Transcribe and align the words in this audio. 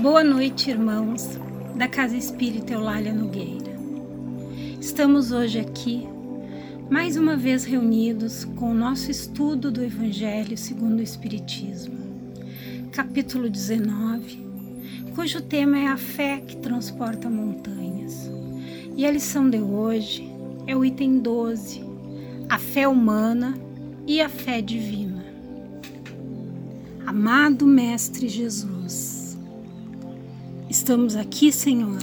Boa 0.00 0.22
noite, 0.22 0.70
irmãos 0.70 1.38
da 1.74 1.88
Casa 1.88 2.14
Espírita 2.14 2.74
Eulália 2.74 3.14
Nogueira. 3.14 3.74
Estamos 4.78 5.32
hoje 5.32 5.58
aqui, 5.58 6.06
mais 6.90 7.16
uma 7.16 7.34
vez 7.34 7.64
reunidos 7.64 8.44
com 8.44 8.72
o 8.72 8.74
nosso 8.74 9.10
estudo 9.10 9.70
do 9.70 9.82
Evangelho 9.82 10.56
segundo 10.58 11.00
o 11.00 11.02
Espiritismo, 11.02 11.96
capítulo 12.92 13.48
19, 13.48 14.46
cujo 15.14 15.40
tema 15.40 15.78
é 15.78 15.86
a 15.86 15.96
fé 15.96 16.42
que 16.46 16.58
transporta 16.58 17.30
montanhas. 17.30 18.30
E 18.94 19.06
a 19.06 19.10
lição 19.10 19.48
de 19.48 19.58
hoje 19.58 20.30
é 20.66 20.76
o 20.76 20.84
item 20.84 21.20
12, 21.20 21.82
a 22.50 22.58
fé 22.58 22.86
humana 22.86 23.58
e 24.06 24.20
a 24.20 24.28
fé 24.28 24.60
divina. 24.60 25.24
Amado 27.06 27.66
Mestre 27.66 28.28
Jesus, 28.28 28.75
estamos 30.76 31.16
aqui, 31.16 31.50
Senhor, 31.50 31.98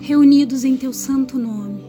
reunidos 0.00 0.64
em 0.64 0.76
Teu 0.76 0.92
santo 0.92 1.36
nome, 1.36 1.84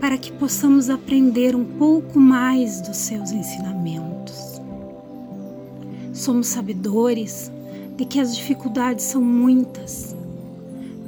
para 0.00 0.16
que 0.16 0.30
possamos 0.30 0.88
aprender 0.88 1.56
um 1.56 1.64
pouco 1.64 2.20
mais 2.20 2.80
dos 2.80 2.96
Seus 2.96 3.32
ensinamentos. 3.32 4.60
Somos 6.12 6.46
sabedores 6.46 7.50
de 7.96 8.04
que 8.04 8.20
as 8.20 8.36
dificuldades 8.36 9.04
são 9.04 9.20
muitas, 9.20 10.14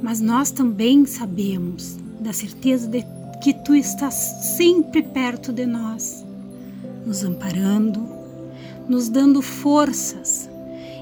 mas 0.03 0.19
nós 0.19 0.51
também 0.51 1.05
sabemos 1.05 1.95
da 2.19 2.33
certeza 2.33 2.89
de 2.89 3.05
que 3.41 3.53
tu 3.53 3.73
estás 3.73 4.15
sempre 4.57 5.01
perto 5.01 5.53
de 5.53 5.65
nós, 5.65 6.25
nos 7.05 7.23
amparando, 7.23 8.05
nos 8.87 9.07
dando 9.07 9.41
forças, 9.41 10.49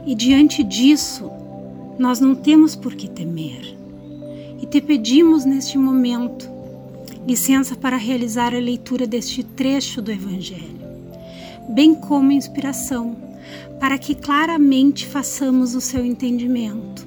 e 0.05 0.13
diante 0.13 0.63
disso, 0.63 1.31
nós 1.97 2.19
não 2.19 2.35
temos 2.35 2.75
por 2.75 2.95
que 2.95 3.09
temer. 3.09 3.75
E 4.61 4.65
te 4.65 4.81
pedimos 4.81 5.45
neste 5.45 5.77
momento 5.77 6.49
licença 7.27 7.75
para 7.75 7.97
realizar 7.97 8.55
a 8.55 8.59
leitura 8.59 9.05
deste 9.05 9.44
trecho 9.44 10.02
do 10.02 10.11
Evangelho, 10.11 10.80
bem 11.69 11.94
como 11.94 12.31
inspiração, 12.31 13.17
para 13.80 13.97
que 13.97 14.16
claramente 14.16 15.05
façamos 15.05 15.75
o 15.75 15.81
seu 15.81 16.05
entendimento 16.05 17.05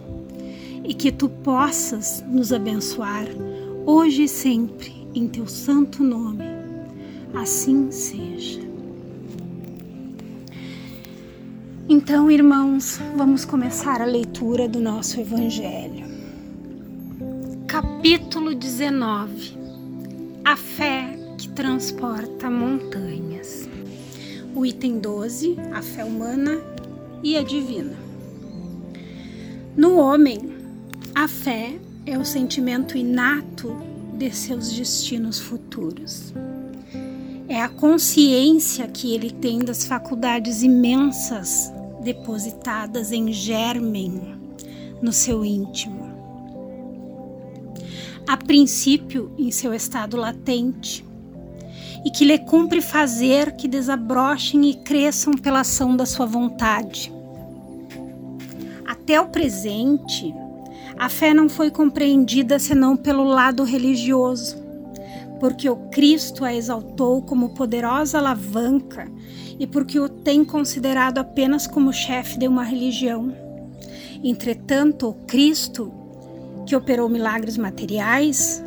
e 0.84 0.93
que 0.93 1.11
tu 1.11 1.28
possas 1.28 2.22
nos 2.28 2.53
abençoar 2.53 3.27
hoje 3.87 4.25
e 4.25 4.28
sempre 4.28 5.06
em 5.15 5.27
teu 5.27 5.47
santo 5.47 6.03
nome. 6.03 6.45
Assim 7.34 7.91
seja. 7.91 8.70
Então, 11.93 12.31
irmãos, 12.31 13.01
vamos 13.17 13.45
começar 13.45 14.01
a 14.01 14.05
leitura 14.05 14.69
do 14.69 14.79
nosso 14.79 15.21
Evangelho. 15.21 16.07
Capítulo 17.67 18.55
19 18.55 19.59
A 20.45 20.57
fé 20.57 21.19
que 21.37 21.49
transporta 21.49 22.49
montanhas. 22.49 23.69
O 24.55 24.65
item 24.65 25.01
12, 25.01 25.57
a 25.73 25.83
fé 25.83 26.05
humana 26.05 26.61
e 27.25 27.37
a 27.37 27.43
divina. 27.43 27.97
No 29.77 29.97
homem, 29.97 30.39
a 31.13 31.27
fé 31.27 31.77
é 32.07 32.17
o 32.17 32.25
sentimento 32.25 32.97
inato 32.97 33.77
de 34.17 34.31
seus 34.31 34.73
destinos 34.73 35.41
futuros. 35.41 36.33
É 37.49 37.61
a 37.61 37.69
consciência 37.69 38.87
que 38.87 39.13
ele 39.13 39.33
tem 39.33 39.59
das 39.59 39.85
faculdades 39.85 40.63
imensas 40.63 41.73
depositadas 42.03 43.12
em 43.12 43.33
germen 43.33 44.20
no 45.03 45.12
seu 45.12 45.45
íntimo. 45.45 46.11
A 48.27 48.37
princípio, 48.37 49.33
em 49.39 49.51
seu 49.51 49.75
estado 49.75 50.17
latente, 50.17 51.05
e 52.05 52.11
que 52.11 52.25
lhe 52.25 52.38
cumpre 52.38 52.81
fazer 52.81 53.56
que 53.56 53.69
desabrochem 53.69 54.71
e 54.71 54.75
cresçam 54.75 55.34
pela 55.34 55.61
ação 55.61 55.97
da 55.97 56.06
sua 56.06 56.27
vontade. 56.27 57.12
Até 58.87 59.21
o 59.21 59.28
presente, 59.28 60.34
a 60.99 61.09
fé 61.09 61.34
não 61.34 61.49
foi 61.49 61.71
compreendida 61.71 62.59
senão 62.59 62.97
pelo 62.97 63.25
lado 63.25 63.65
religioso, 63.65 64.56
porque 65.38 65.69
o 65.69 65.77
Cristo 65.91 66.44
a 66.44 66.55
exaltou 66.55 67.22
como 67.22 67.50
poderosa 67.50 68.19
alavanca 68.19 69.11
e 69.60 69.66
porque 69.66 70.00
o 70.00 70.09
tem 70.09 70.43
considerado 70.43 71.19
apenas 71.19 71.66
como 71.66 71.93
chefe 71.93 72.38
de 72.38 72.48
uma 72.48 72.65
religião. 72.65 73.31
Entretanto, 74.25 75.15
Cristo, 75.26 75.93
que 76.66 76.75
operou 76.75 77.10
milagres 77.10 77.59
materiais, 77.59 78.65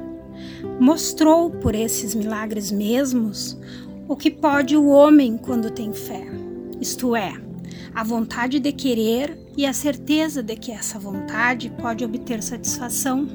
mostrou 0.79 1.49
por 1.49 1.73
esses 1.73 2.13
milagres 2.13 2.71
mesmos 2.71 3.57
o 4.07 4.15
que 4.15 4.29
pode 4.29 4.77
o 4.77 4.87
homem 4.87 5.35
quando 5.35 5.71
tem 5.71 5.91
fé, 5.93 6.27
isto 6.79 7.15
é, 7.15 7.33
a 7.95 8.03
vontade 8.03 8.59
de 8.59 8.71
querer 8.71 9.39
e 9.57 9.65
a 9.65 9.73
certeza 9.73 10.43
de 10.43 10.55
que 10.55 10.71
essa 10.71 10.99
vontade 10.99 11.71
pode 11.81 12.05
obter 12.05 12.43
satisfação. 12.43 13.27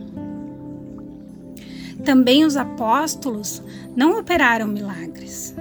Também 2.04 2.44
os 2.44 2.56
apóstolos 2.56 3.62
não 3.96 4.18
operaram 4.18 4.68
milagres, 4.68 5.56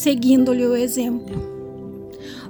seguindo-lhe 0.00 0.64
o 0.64 0.74
exemplo. 0.74 1.36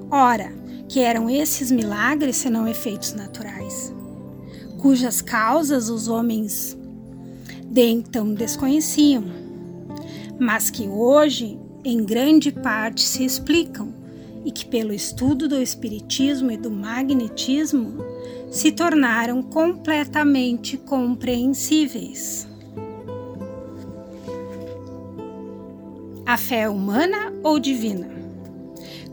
Ora, 0.08 0.52
que 0.88 1.00
eram 1.00 1.28
esses 1.28 1.68
milagres 1.72 2.36
senão 2.36 2.68
efeitos 2.68 3.12
naturais, 3.12 3.92
cujas 4.78 5.20
causas 5.20 5.88
os 5.90 6.06
homens 6.06 6.78
de 7.64 7.88
então 7.88 8.32
desconheciam, 8.32 9.24
mas 10.38 10.70
que 10.70 10.86
hoje, 10.86 11.58
em 11.84 12.04
grande 12.04 12.52
parte, 12.52 13.02
se 13.02 13.24
explicam 13.24 13.92
e 14.44 14.52
que, 14.52 14.64
pelo 14.64 14.92
estudo 14.92 15.48
do 15.48 15.60
Espiritismo 15.60 16.52
e 16.52 16.56
do 16.56 16.70
Magnetismo, 16.70 17.96
se 18.48 18.70
tornaram 18.70 19.42
completamente 19.42 20.76
compreensíveis. 20.76 22.49
A 26.30 26.36
fé 26.36 26.60
é 26.60 26.68
humana 26.68 27.32
ou 27.42 27.58
divina? 27.58 28.08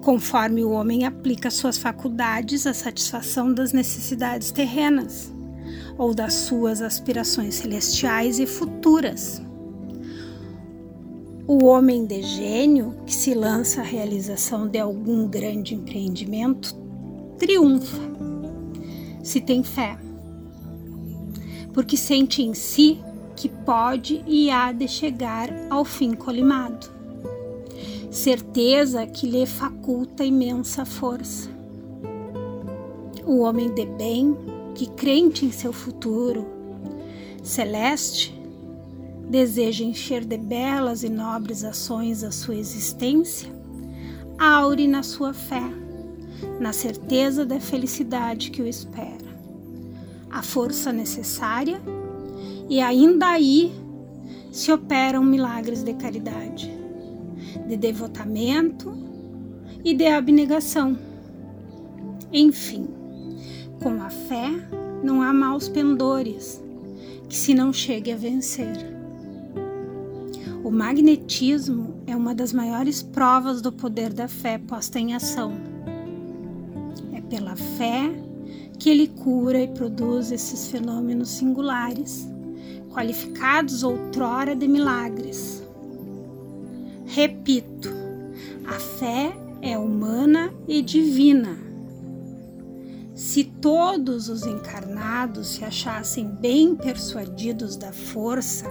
Conforme 0.03 0.63
o 0.63 0.69
homem 0.69 1.03
aplica 1.03 1.49
suas 1.49 1.75
faculdades 1.75 2.67
à 2.67 2.75
satisfação 2.75 3.51
das 3.51 3.73
necessidades 3.73 4.51
terrenas 4.51 5.33
ou 5.97 6.13
das 6.13 6.35
suas 6.35 6.79
aspirações 6.79 7.55
celestiais 7.55 8.37
e 8.37 8.45
futuras 8.45 9.41
o 11.47 11.65
homem 11.65 12.05
de 12.05 12.21
gênio 12.21 12.95
que 13.03 13.15
se 13.15 13.33
lança 13.33 13.81
à 13.81 13.83
realização 13.83 14.67
de 14.67 14.77
algum 14.77 15.27
grande 15.27 15.73
empreendimento 15.73 16.75
triunfa, 17.39 17.97
se 19.23 19.41
tem 19.41 19.63
fé, 19.63 19.97
porque 21.73 21.97
sente 21.97 22.43
em 22.43 22.53
si 22.53 22.99
que 23.35 23.49
pode 23.49 24.23
e 24.27 24.51
há 24.51 24.71
de 24.71 24.87
chegar 24.87 25.49
ao 25.67 25.83
fim 25.83 26.13
colimado. 26.13 26.96
Certeza 28.09 29.05
que 29.05 29.27
lhe 29.27 29.45
faculta 29.45 30.23
imensa 30.23 30.85
força. 30.85 31.49
O 33.25 33.39
homem 33.39 33.73
de 33.73 33.85
bem, 33.85 34.35
que 34.73 34.87
crente 34.91 35.45
em 35.45 35.51
seu 35.51 35.73
futuro 35.73 36.45
celeste, 37.43 38.37
deseja 39.29 39.83
encher 39.83 40.23
de 40.23 40.37
belas 40.37 41.03
e 41.03 41.09
nobres 41.09 41.63
ações 41.63 42.23
a 42.23 42.31
sua 42.31 42.55
existência, 42.55 43.49
aure 44.37 44.87
na 44.87 45.03
sua 45.03 45.33
fé, 45.33 45.63
na 46.59 46.71
certeza 46.71 47.45
da 47.45 47.59
felicidade 47.59 48.51
que 48.51 48.61
o 48.61 48.67
espera, 48.67 49.27
a 50.29 50.41
força 50.41 50.93
necessária 50.93 51.81
e 52.69 52.79
ainda 52.79 53.27
aí 53.27 53.73
se 54.51 54.71
operam 54.71 55.23
milagres 55.23 55.83
de 55.83 55.93
caridade, 55.93 56.71
de 57.67 57.77
devotamento 57.77 58.93
e 59.83 59.93
de 59.93 60.07
abnegação. 60.07 60.97
Enfim, 62.31 62.87
com 63.81 64.01
a 64.01 64.09
fé 64.09 64.49
não 65.03 65.21
há 65.21 65.33
maus 65.33 65.69
pendores 65.69 66.61
que 67.29 67.35
se 67.35 67.53
não 67.53 67.71
chegue 67.71 68.11
a 68.11 68.15
vencer. 68.15 68.97
O 70.63 70.71
magnetismo 70.71 72.01
é 72.05 72.15
uma 72.15 72.33
das 72.33 72.51
maiores 72.51 73.01
provas 73.01 73.61
do 73.61 73.71
poder 73.71 74.11
da 74.11 74.27
fé 74.27 74.57
posta 74.57 74.99
em 74.99 75.13
ação. 75.13 75.53
É 77.13 77.21
pela 77.21 77.55
fé 77.55 78.11
que 78.77 78.89
ele 78.89 79.07
cura 79.07 79.61
e 79.61 79.67
produz 79.67 80.31
esses 80.31 80.67
fenômenos 80.67 81.29
singulares, 81.29 82.27
qualificados 82.91 83.83
outrora 83.83 84.55
de 84.55 84.67
milagres. 84.67 85.63
Repito, 87.07 87.89
a 88.65 88.79
fé 88.79 89.33
é 89.61 89.77
humana 89.77 90.53
e 90.67 90.81
divina. 90.81 91.57
se 93.15 93.43
todos 93.43 94.29
os 94.29 94.45
encarnados 94.45 95.47
se 95.47 95.65
achassem 95.65 96.27
bem 96.27 96.75
persuadidos 96.75 97.75
da 97.75 97.91
força 97.91 98.69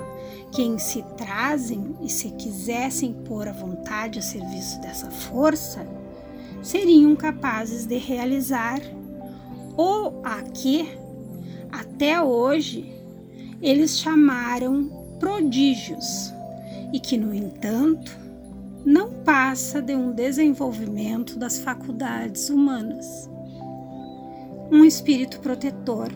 que 0.52 0.62
em 0.62 0.78
si 0.78 1.04
trazem 1.16 1.96
e 2.00 2.08
se 2.08 2.30
quisessem 2.30 3.12
pôr 3.24 3.48
a 3.48 3.52
vontade 3.52 4.20
a 4.20 4.22
serviço 4.22 4.80
dessa 4.80 5.10
força, 5.10 5.84
seriam 6.62 7.16
capazes 7.16 7.86
de 7.86 7.96
realizar 7.98 8.80
o 9.76 10.20
a 10.22 10.42
que, 10.42 10.96
até 11.72 12.22
hoje, 12.22 12.94
eles 13.60 13.98
chamaram 13.98 15.16
prodígios 15.18 16.32
e 16.92 17.00
que, 17.00 17.16
no 17.16 17.34
entanto, 17.34 18.25
não 18.86 19.10
passa 19.10 19.82
de 19.82 19.94
um 19.96 20.12
desenvolvimento 20.12 21.36
das 21.36 21.58
faculdades 21.58 22.48
humanas. 22.48 23.28
Um 24.70 24.84
espírito 24.84 25.40
protetor. 25.40 26.12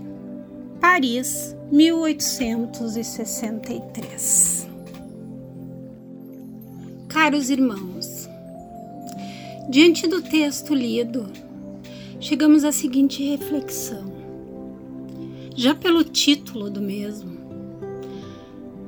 Paris, 0.81 1.57
1863. 1.73 4.69
Caros 7.09 7.51
irmãos, 7.51 8.29
diante 9.69 10.07
do 10.07 10.23
texto 10.23 10.73
lido, 10.73 11.29
chegamos 12.21 12.63
à 12.63 12.71
seguinte 12.71 13.25
reflexão. 13.25 14.09
Já 15.57 15.75
pelo 15.75 16.05
título 16.05 16.71
do 16.71 16.81
mesmo, 16.81 17.30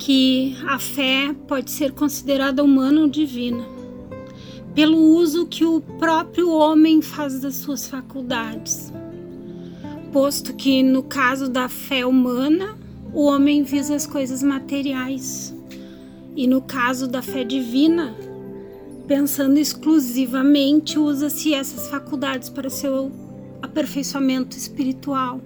que 0.05 0.57
a 0.67 0.81
fé 0.81 1.33
pode 1.47 1.71
ser 1.71 1.93
considerada 1.93 2.65
humana 2.65 3.03
ou 3.03 3.07
divina, 3.07 3.65
pelo 4.75 4.99
uso 4.99 5.47
que 5.47 5.65
o 5.65 5.81
próprio 5.81 6.51
homem 6.51 7.01
faz 7.01 7.39
das 7.39 7.55
suas 7.55 7.87
faculdades. 7.87 8.93
Posto 10.13 10.55
que, 10.55 10.83
no 10.83 11.05
caso 11.05 11.49
da 11.49 11.69
fé 11.69 12.05
humana, 12.05 12.77
o 13.15 13.27
homem 13.27 13.63
visa 13.63 13.95
as 13.95 14.05
coisas 14.05 14.43
materiais, 14.43 15.55
e 16.35 16.49
no 16.49 16.61
caso 16.61 17.07
da 17.07 17.23
fé 17.23 17.45
divina, 17.45 18.13
pensando 19.07 19.57
exclusivamente, 19.57 20.99
usa-se 20.99 21.55
essas 21.55 21.87
faculdades 21.87 22.49
para 22.49 22.69
seu 22.69 23.13
aperfeiçoamento 23.63 24.57
espiritual 24.57 25.41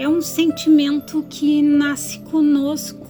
é 0.00 0.08
um 0.08 0.22
sentimento 0.22 1.22
que 1.28 1.60
nasce 1.60 2.20
conosco, 2.20 3.06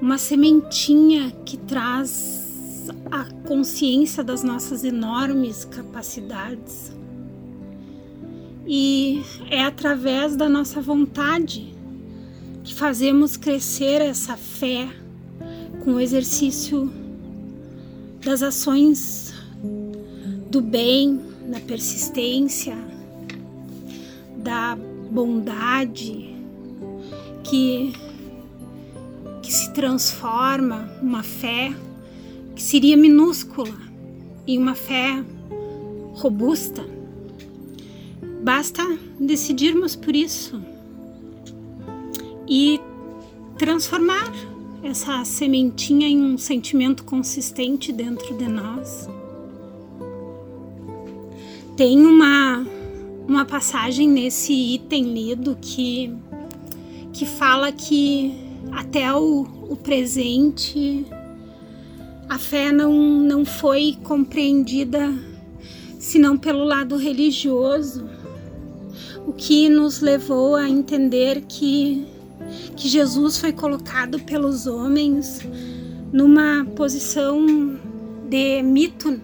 uma 0.00 0.16
sementinha 0.16 1.30
que 1.44 1.58
traz 1.58 2.88
a 3.10 3.24
consciência 3.46 4.24
das 4.24 4.42
nossas 4.42 4.82
enormes 4.82 5.66
capacidades. 5.66 6.90
E 8.66 9.22
é 9.50 9.62
através 9.62 10.34
da 10.36 10.48
nossa 10.48 10.80
vontade 10.80 11.70
que 12.64 12.72
fazemos 12.74 13.36
crescer 13.36 14.00
essa 14.00 14.38
fé 14.38 14.88
com 15.84 15.92
o 15.92 16.00
exercício 16.00 16.90
das 18.24 18.42
ações 18.42 19.34
do 20.50 20.62
bem, 20.62 21.20
da 21.46 21.60
persistência, 21.60 22.74
da 24.38 24.78
bondade 25.16 26.36
que, 27.42 27.90
que 29.42 29.50
se 29.50 29.72
transforma 29.72 30.90
uma 31.00 31.22
fé 31.22 31.74
que 32.54 32.62
seria 32.62 32.98
minúscula 32.98 33.72
em 34.46 34.58
uma 34.58 34.74
fé 34.74 35.24
robusta. 36.12 36.84
Basta 38.42 38.82
decidirmos 39.18 39.96
por 39.96 40.14
isso 40.14 40.60
e 42.46 42.78
transformar 43.56 44.30
essa 44.82 45.24
sementinha 45.24 46.06
em 46.06 46.20
um 46.20 46.36
sentimento 46.36 47.04
consistente 47.04 47.90
dentro 47.90 48.36
de 48.36 48.46
nós. 48.46 49.08
Tem 51.74 52.04
uma 52.04 52.75
uma 53.28 53.44
passagem 53.44 54.08
nesse 54.08 54.52
item 54.52 55.12
lido 55.12 55.56
que, 55.60 56.14
que 57.12 57.26
fala 57.26 57.72
que 57.72 58.32
até 58.72 59.12
o, 59.12 59.46
o 59.68 59.76
presente 59.76 61.06
a 62.28 62.38
fé 62.38 62.72
não, 62.72 62.92
não 62.92 63.44
foi 63.44 63.96
compreendida 64.02 65.12
senão 65.98 66.38
pelo 66.38 66.62
lado 66.62 66.96
religioso, 66.96 68.08
o 69.26 69.32
que 69.32 69.68
nos 69.68 70.00
levou 70.00 70.54
a 70.54 70.68
entender 70.68 71.42
que, 71.48 72.06
que 72.76 72.88
Jesus 72.88 73.38
foi 73.38 73.52
colocado 73.52 74.20
pelos 74.20 74.68
homens 74.68 75.40
numa 76.12 76.64
posição 76.76 77.76
de 78.28 78.62
mito, 78.62 79.20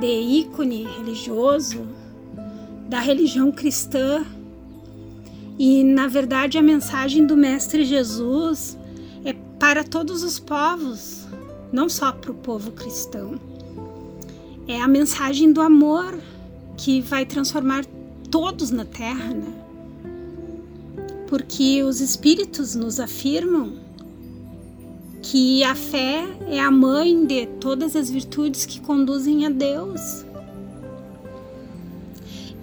de 0.00 0.40
ícone 0.40 0.84
religioso, 0.84 1.86
da 2.88 3.00
religião 3.00 3.52
cristã. 3.52 4.24
E 5.58 5.84
na 5.84 6.06
verdade 6.06 6.56
a 6.56 6.62
mensagem 6.62 7.26
do 7.26 7.36
Mestre 7.36 7.84
Jesus 7.84 8.78
é 9.24 9.32
para 9.58 9.84
todos 9.84 10.22
os 10.22 10.38
povos, 10.38 11.26
não 11.72 11.88
só 11.88 12.12
para 12.12 12.30
o 12.30 12.34
povo 12.34 12.72
cristão. 12.72 13.38
É 14.66 14.80
a 14.80 14.88
mensagem 14.88 15.52
do 15.52 15.60
amor 15.60 16.18
que 16.76 17.00
vai 17.00 17.26
transformar 17.26 17.84
todos 18.30 18.70
na 18.70 18.84
terra, 18.84 19.34
né? 19.34 19.52
Porque 21.26 21.82
os 21.82 22.00
espíritos 22.00 22.74
nos 22.74 23.00
afirmam 23.00 23.72
que 25.22 25.62
a 25.64 25.74
fé 25.74 26.24
é 26.46 26.60
a 26.60 26.70
mãe 26.70 27.26
de 27.26 27.46
todas 27.60 27.96
as 27.96 28.08
virtudes 28.08 28.64
que 28.64 28.80
conduzem 28.80 29.44
a 29.44 29.50
Deus. 29.50 30.24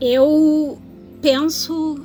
Eu 0.01 0.77
penso 1.21 2.03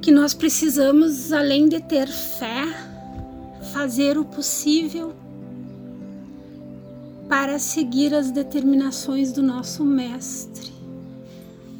que 0.00 0.12
nós 0.12 0.32
precisamos, 0.32 1.32
além 1.32 1.68
de 1.68 1.80
ter 1.80 2.06
fé, 2.06 2.64
fazer 3.72 4.16
o 4.16 4.24
possível 4.24 5.12
para 7.28 7.58
seguir 7.58 8.14
as 8.14 8.30
determinações 8.30 9.32
do 9.32 9.42
nosso 9.42 9.84
Mestre, 9.84 10.72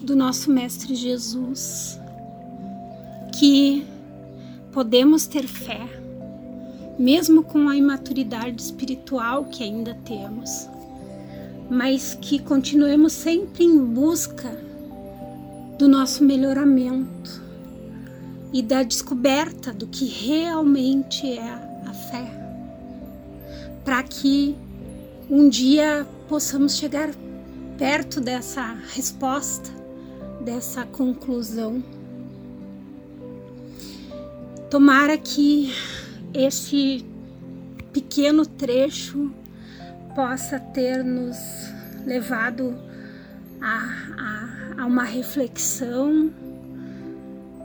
do 0.02 0.16
nosso 0.16 0.50
Mestre 0.50 0.96
Jesus, 0.96 1.96
que 3.38 3.86
podemos 4.72 5.28
ter 5.28 5.46
fé, 5.46 5.88
mesmo 6.98 7.44
com 7.44 7.68
a 7.68 7.76
imaturidade 7.76 8.60
espiritual 8.60 9.44
que 9.44 9.62
ainda 9.62 9.94
temos 10.04 10.68
mas 11.68 12.16
que 12.20 12.38
continuemos 12.38 13.12
sempre 13.12 13.64
em 13.64 13.78
busca 13.78 14.56
do 15.78 15.88
nosso 15.88 16.24
melhoramento 16.24 17.42
e 18.52 18.62
da 18.62 18.82
descoberta 18.82 19.72
do 19.72 19.86
que 19.86 20.06
realmente 20.06 21.26
é 21.26 21.42
a 21.86 21.92
fé, 21.92 22.30
para 23.84 24.02
que 24.02 24.56
um 25.28 25.48
dia 25.48 26.06
possamos 26.28 26.76
chegar 26.76 27.10
perto 27.76 28.20
dessa 28.20 28.76
resposta, 28.94 29.70
dessa 30.40 30.84
conclusão. 30.86 31.82
Tomara 34.70 35.18
que 35.18 35.72
esse 36.32 37.04
pequeno 37.92 38.46
trecho 38.46 39.30
possa 40.16 40.58
ter 40.58 41.04
nos 41.04 41.36
levado 42.06 42.74
a, 43.60 43.84
a, 44.18 44.82
a 44.82 44.86
uma 44.86 45.04
reflexão 45.04 46.32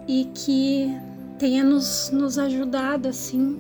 e 0.06 0.30
que 0.36 0.94
tenha 1.40 1.64
nos, 1.64 2.12
nos 2.12 2.38
ajudado 2.38 3.08
assim 3.08 3.58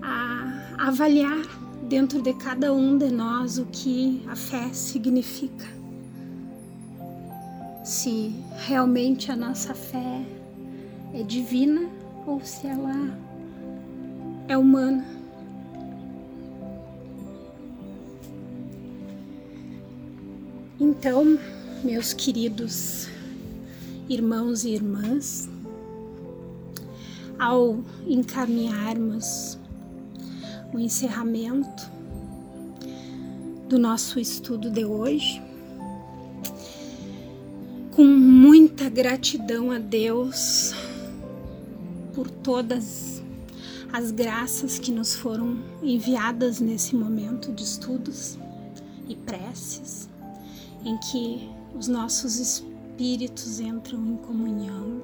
a, 0.00 0.62
a 0.78 0.88
avaliar 0.88 1.42
dentro 1.82 2.22
de 2.22 2.32
cada 2.32 2.72
um 2.72 2.96
de 2.96 3.10
nós 3.10 3.58
o 3.58 3.66
que 3.66 4.24
a 4.28 4.34
fé 4.34 4.70
significa. 4.72 5.66
Se 7.84 8.34
realmente 8.66 9.30
a 9.30 9.36
nossa 9.36 9.74
fé 9.74 10.24
é 11.12 11.22
divina 11.22 11.82
ou 12.26 12.40
se 12.40 12.66
ela 12.66 13.14
é 14.48 14.56
humana. 14.56 15.15
Então, 20.78 21.38
meus 21.82 22.12
queridos 22.12 23.08
irmãos 24.10 24.62
e 24.62 24.74
irmãs, 24.74 25.48
ao 27.38 27.82
encaminharmos 28.06 29.58
o 30.74 30.78
encerramento 30.78 31.90
do 33.70 33.78
nosso 33.78 34.20
estudo 34.20 34.70
de 34.70 34.84
hoje, 34.84 35.40
com 37.94 38.04
muita 38.04 38.90
gratidão 38.90 39.70
a 39.70 39.78
Deus 39.78 40.74
por 42.14 42.30
todas 42.30 43.22
as 43.90 44.10
graças 44.10 44.78
que 44.78 44.92
nos 44.92 45.14
foram 45.14 45.58
enviadas 45.82 46.60
nesse 46.60 46.94
momento 46.94 47.50
de 47.50 47.64
estudos 47.64 48.36
e 49.08 49.16
preces, 49.16 50.06
em 50.86 50.96
que 50.98 51.50
os 51.76 51.88
nossos 51.88 52.38
espíritos 52.38 53.58
entram 53.58 54.06
em 54.06 54.16
comunhão. 54.18 55.02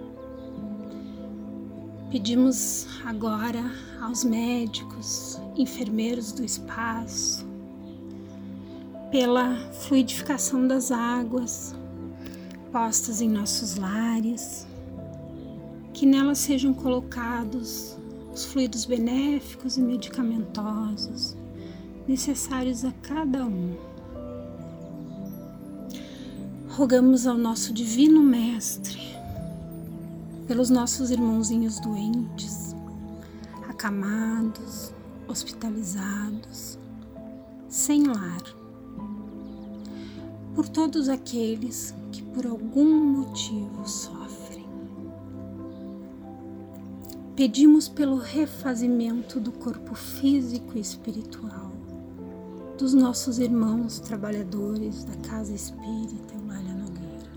Pedimos 2.08 2.86
agora 3.04 3.60
aos 4.00 4.22
médicos, 4.22 5.40
enfermeiros 5.56 6.30
do 6.30 6.44
espaço, 6.44 7.44
pela 9.10 9.56
fluidificação 9.72 10.68
das 10.68 10.92
águas, 10.92 11.74
postas 12.70 13.20
em 13.20 13.28
nossos 13.28 13.74
lares, 13.74 14.68
que 15.92 16.06
nelas 16.06 16.38
sejam 16.38 16.72
colocados 16.72 17.98
os 18.32 18.44
fluidos 18.44 18.84
benéficos 18.84 19.76
e 19.76 19.82
medicamentosos 19.82 21.36
necessários 22.06 22.84
a 22.84 22.92
cada 23.02 23.44
um. 23.44 23.91
Rogamos 26.72 27.26
ao 27.26 27.36
nosso 27.36 27.70
Divino 27.70 28.22
Mestre 28.22 28.98
pelos 30.48 30.70
nossos 30.70 31.10
irmãozinhos 31.10 31.78
doentes, 31.78 32.74
acamados, 33.68 34.90
hospitalizados, 35.28 36.78
sem 37.68 38.04
lar, 38.04 38.42
por 40.54 40.66
todos 40.66 41.10
aqueles 41.10 41.94
que 42.10 42.22
por 42.22 42.46
algum 42.46 43.18
motivo 43.18 43.86
sofrem. 43.86 44.66
Pedimos 47.36 47.86
pelo 47.86 48.16
refazimento 48.16 49.38
do 49.38 49.52
corpo 49.52 49.94
físico 49.94 50.78
e 50.78 50.80
espiritual 50.80 51.61
dos 52.82 52.94
nossos 52.94 53.38
irmãos 53.38 54.00
trabalhadores 54.00 55.04
da 55.04 55.14
Casa 55.18 55.54
Espírita 55.54 56.34
Eulália 56.34 56.74
Nogueira. 56.74 57.30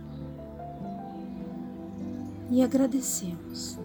E 2.49 2.63
agradecemos 2.63 3.77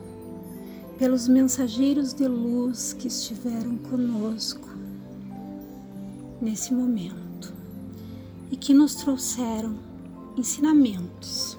pelos 0.99 1.29
mensageiros 1.29 2.15
de 2.15 2.27
luz 2.27 2.95
que 2.95 3.09
estiveram 3.09 3.77
conosco 3.77 4.71
nesse 6.41 6.73
momento 6.73 7.53
e 8.51 8.57
que 8.57 8.73
nos 8.73 8.95
trouxeram 8.95 9.77
ensinamentos 10.39 11.59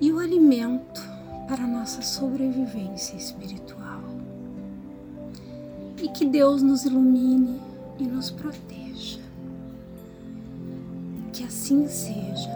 e 0.00 0.12
o 0.12 0.20
alimento 0.20 1.02
para 1.48 1.64
a 1.64 1.66
nossa 1.66 2.02
sobrevivência 2.02 3.16
espiritual. 3.16 4.00
E 6.00 6.08
que 6.08 6.24
Deus 6.24 6.62
nos 6.62 6.84
ilumine 6.84 7.71
e 8.02 8.06
nos 8.06 8.30
proteja. 8.30 9.20
Que 11.32 11.44
assim 11.44 11.86
seja 11.86 12.50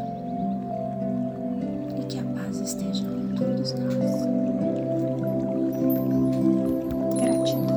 e 1.99 2.05
que 2.07 2.19
a 2.19 2.23
paz 2.23 2.61
esteja 2.61 3.05
com 3.05 3.35
todos 3.37 3.73
nós. 3.73 4.27
Gratidão. 7.17 7.76